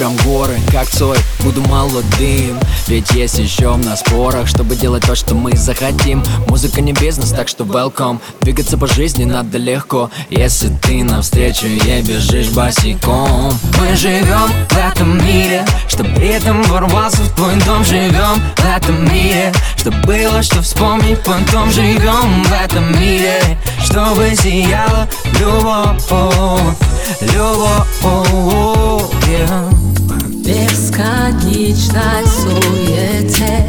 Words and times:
прям 0.00 0.16
горы, 0.24 0.58
как 0.72 0.88
Цой. 0.88 1.18
Буду 1.40 1.60
молодым, 1.68 2.58
ведь 2.86 3.10
есть 3.10 3.38
еще 3.38 3.76
на 3.76 3.96
спорах 3.96 4.46
Чтобы 4.46 4.74
делать 4.74 5.04
то, 5.04 5.14
что 5.14 5.34
мы 5.34 5.54
захотим. 5.54 6.22
Музыка 6.48 6.80
не 6.80 6.94
бизнес, 6.94 7.32
так 7.32 7.48
что 7.48 7.64
welcome. 7.64 8.18
Двигаться 8.40 8.78
по 8.78 8.86
жизни 8.86 9.24
надо 9.26 9.58
легко. 9.58 10.10
Если 10.30 10.68
ты 10.68 11.04
навстречу 11.04 11.66
ей 11.66 12.00
бежишь 12.00 12.48
босиком. 12.48 13.52
Мы 13.78 13.94
живем 13.94 14.50
в 14.70 14.76
этом 14.78 15.18
мире 15.26 15.66
Чтоб 15.86 16.06
ритм 16.16 16.62
ворвался 16.62 17.20
в 17.20 17.34
твой 17.34 17.56
дом. 17.66 17.84
Живем 17.84 18.40
в 18.56 18.76
этом 18.76 19.04
мире 19.12 19.52
Чтоб 19.76 19.94
было 20.06 20.42
что 20.42 20.62
вспомнить. 20.62 21.22
Потом 21.24 21.70
живем 21.70 22.42
в 22.44 22.52
этом 22.52 22.98
мире 22.98 23.58
Чтобы 23.84 24.34
сияла 24.34 25.06
любовь. 25.38 26.00
Любовь 27.34 27.86
yeah. 29.30 29.79
В 31.00 31.42
бесконечной 31.42 32.26
суете 32.26 33.66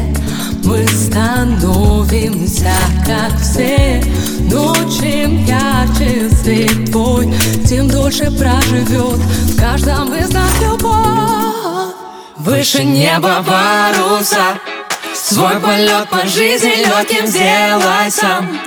Мы 0.64 0.86
становимся 0.86 2.74
как 3.06 3.40
все. 3.40 4.02
Но 4.50 4.74
чем 4.74 5.42
ярче 5.44 6.28
свет 6.30 6.90
твой 6.90 7.32
Тем 7.66 7.88
дольше 7.88 8.30
проживет 8.32 9.18
в 9.18 9.58
каждом 9.58 10.14
из 10.14 10.30
нас 10.30 10.60
любовь 10.60 11.94
Выше 12.36 12.84
неба 12.84 13.42
паруса 13.46 14.58
Свой 15.14 15.58
полет 15.58 16.08
по 16.10 16.26
жизни 16.26 16.84
легким 16.84 17.26
сделай 17.26 18.10
сам 18.10 18.60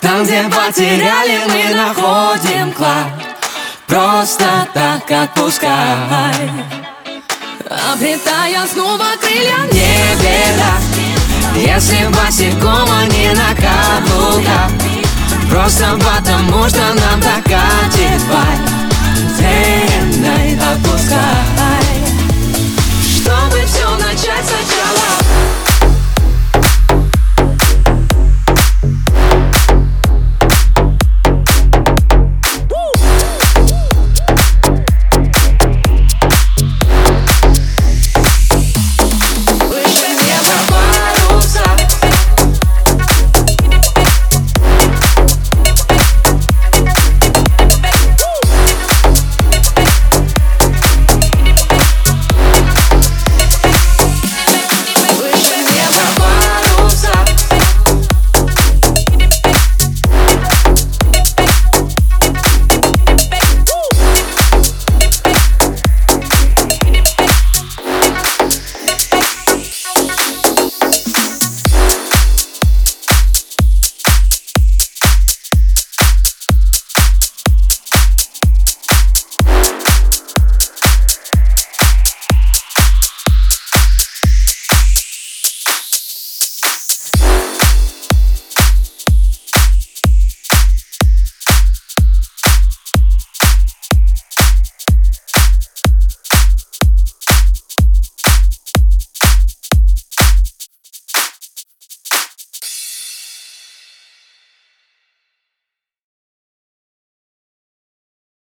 Там, 0.00 0.24
где 0.24 0.42
потеряли, 0.44 1.42
мы 1.46 1.74
находим 1.76 2.72
клад 2.72 3.12
Просто 3.86 4.66
так 4.74 5.08
отпускай 5.10 6.89
Обретая 7.70 8.66
снова 8.66 9.04
крылья 9.20 9.58
не 9.70 10.16
беда 10.16 10.74
Если 11.54 12.04
босиком, 12.08 12.88
а 12.90 13.06
не 13.06 13.32
на 13.32 13.54
каблуках. 13.54 14.72
Просто 15.48 15.96
потому, 15.96 16.68
что 16.68 16.80
нам 16.94 17.20
так 17.20 17.44